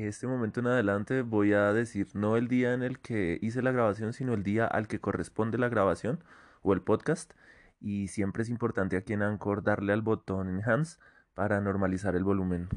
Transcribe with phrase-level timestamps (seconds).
[0.00, 3.60] de este momento en adelante voy a decir no el día en el que hice
[3.60, 6.24] la grabación, sino el día al que corresponde la grabación
[6.62, 7.34] o el podcast.
[7.80, 10.98] Y siempre es importante aquí en Anchor darle al botón Enhance
[11.34, 12.68] para normalizar el volumen.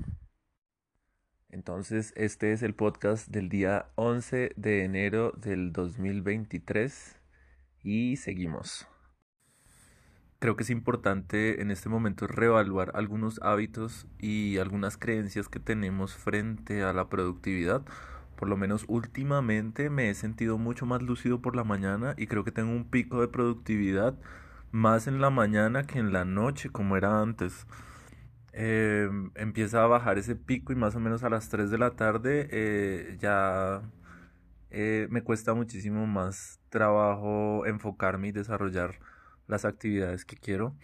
[1.49, 7.15] Entonces, este es el podcast del día 11 de enero del 2023
[7.81, 8.87] y seguimos.
[10.45, 16.13] Creo que es importante en este momento reevaluar algunos hábitos y algunas creencias que tenemos
[16.13, 17.81] frente a la productividad.
[18.35, 22.43] Por lo menos últimamente me he sentido mucho más lúcido por la mañana y creo
[22.43, 24.19] que tengo un pico de productividad
[24.71, 27.65] más en la mañana que en la noche como era antes.
[28.53, 31.95] Eh, empieza a bajar ese pico y más o menos a las 3 de la
[31.95, 33.81] tarde eh, ya
[34.69, 38.99] eh, me cuesta muchísimo más trabajo enfocarme y desarrollar
[39.47, 40.75] las actividades que quiero.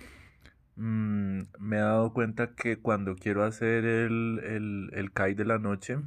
[0.76, 5.60] Mm, me he dado cuenta que cuando quiero hacer el, el, el CAI de la
[5.60, 5.98] noche,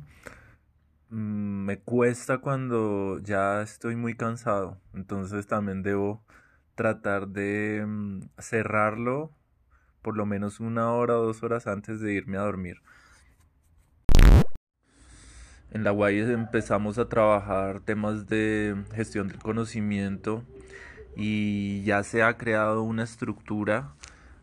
[1.11, 4.81] mm, me cuesta cuando ya estoy muy cansado.
[4.95, 6.25] Entonces también debo
[6.75, 9.33] tratar de mm, cerrarlo
[10.03, 12.83] por lo menos una hora o dos horas antes de irme a dormir.
[15.71, 20.45] En la UAI empezamos a trabajar temas de gestión del conocimiento
[21.17, 23.95] y ya se ha creado una estructura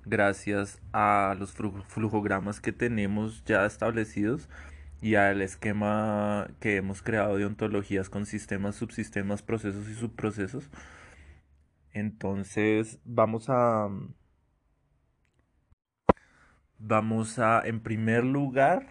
[0.05, 4.49] gracias a los flujogramas que tenemos ya establecidos
[5.01, 10.69] y al esquema que hemos creado de ontologías con sistemas, subsistemas, procesos y subprocesos.
[11.93, 13.89] Entonces vamos a
[16.83, 18.87] Vamos a, en primer lugar,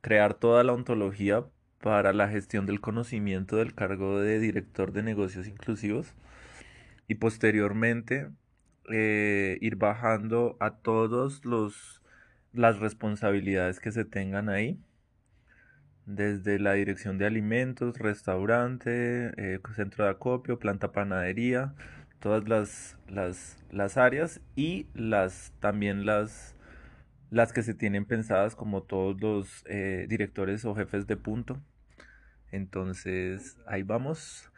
[0.00, 1.44] crear toda la ontología
[1.78, 6.14] para la gestión del conocimiento del cargo de director de negocios inclusivos
[7.08, 8.30] y posteriormente
[8.92, 12.02] eh, ir bajando a todos los
[12.52, 14.78] las responsabilidades que se tengan ahí
[16.06, 21.74] desde la dirección de alimentos, restaurante, eh, centro de acopio, planta panadería,
[22.18, 26.54] todas las, las, las áreas y las también las
[27.30, 31.60] las que se tienen pensadas como todos los eh, directores o jefes de punto.
[32.50, 34.50] Entonces ahí vamos,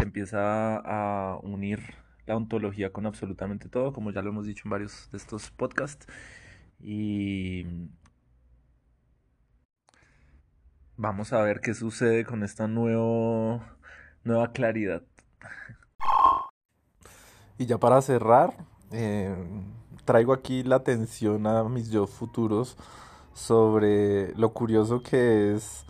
[0.00, 1.80] empieza a unir
[2.26, 6.06] la ontología con absolutamente todo, como ya lo hemos dicho en varios de estos podcasts.
[6.78, 7.66] Y
[10.96, 13.62] vamos a ver qué sucede con esta nuevo,
[14.22, 15.02] nueva claridad.
[17.58, 18.54] Y ya para cerrar,
[18.92, 19.34] eh,
[20.04, 22.76] traigo aquí la atención a mis yo futuros
[23.32, 25.86] sobre lo curioso que es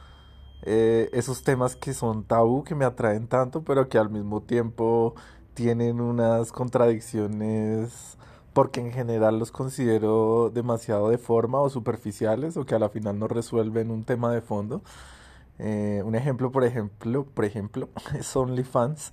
[0.62, 5.15] eh, esos temas que son tabú, que me atraen tanto, pero que al mismo tiempo
[5.54, 8.19] tienen unas contradicciones
[8.53, 13.19] porque en general los considero demasiado de forma o superficiales o que a la final
[13.19, 14.82] no resuelven un tema de fondo.
[15.59, 17.88] Eh, un ejemplo, por ejemplo, por ejemplo,
[18.19, 19.12] es OnlyFans,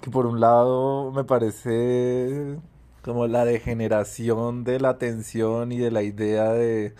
[0.00, 2.58] que por un lado me parece
[3.02, 6.94] como la degeneración de la atención y de la idea de,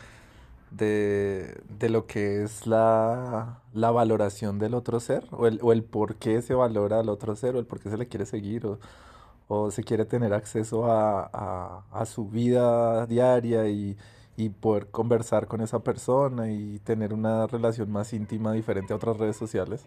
[0.77, 5.85] de, de lo que es la, la, valoración del otro ser, o el, o el
[5.85, 8.67] por qué se valora al otro ser, o el por qué se le quiere seguir,
[8.67, 8.79] o,
[9.49, 13.97] o se quiere tener acceso a, a, a su vida diaria y,
[14.37, 19.17] y poder conversar con esa persona y tener una relación más íntima diferente a otras
[19.17, 19.85] redes sociales.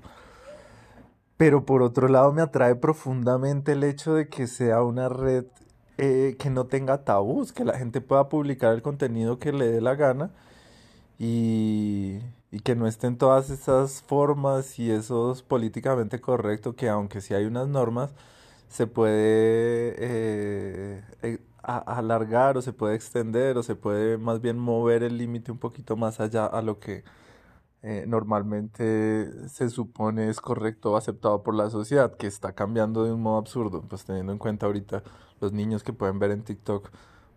[1.37, 5.45] Pero por otro lado me atrae profundamente el hecho de que sea una red
[5.97, 9.81] eh, que no tenga tabús, que la gente pueda publicar el contenido que le dé
[9.81, 10.31] la gana
[11.19, 12.19] y,
[12.51, 17.45] y que no estén todas esas formas y esos políticamente correctos que aunque sí hay
[17.45, 18.11] unas normas,
[18.69, 25.03] se puede eh, eh, alargar o se puede extender o se puede más bien mover
[25.03, 27.03] el límite un poquito más allá a lo que
[28.07, 33.21] normalmente se supone es correcto o aceptado por la sociedad, que está cambiando de un
[33.21, 35.03] modo absurdo, pues teniendo en cuenta ahorita
[35.39, 36.89] los niños que pueden ver en TikTok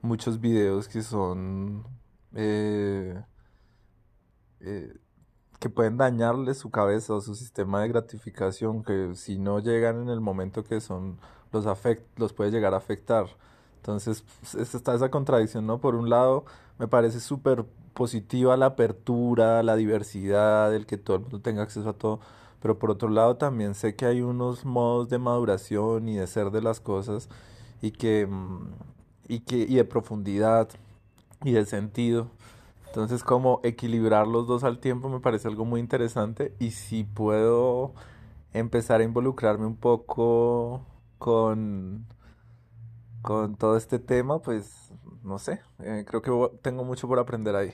[0.03, 1.85] muchos videos que son
[2.35, 3.23] eh,
[4.63, 4.95] eh,
[5.61, 10.09] que pueden dañarle su cabeza o su sistema de gratificación que si no llegan en
[10.09, 11.19] el momento que son
[11.53, 13.27] los afect los puede llegar a afectar
[13.77, 16.45] entonces pues, está esa contradicción no por un lado
[16.79, 17.65] me parece súper
[17.95, 22.21] positiva la apertura la diversidad el que todo el mundo tenga acceso a todo
[22.61, 26.51] pero por otro lado también sé que hay unos modos de maduración y de ser
[26.51, 27.29] de las cosas
[27.83, 28.73] y que, mm,
[29.29, 30.69] y que y de profundidad
[31.45, 32.29] y de sentido.
[32.93, 37.95] Entonces, como equilibrar los dos al tiempo me parece algo muy interesante y si puedo
[38.53, 40.87] empezar a involucrarme un poco
[41.19, 42.07] con,
[43.23, 44.93] con todo este tema, pues
[45.23, 47.73] no sé, eh, creo que tengo mucho por aprender ahí.